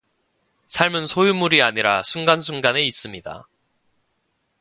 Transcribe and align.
삶은 0.65 1.05
소유물이 1.05 1.61
아니라 1.61 2.01
순간 2.01 2.39
순간의 2.39 2.87
있음이다. 2.87 3.47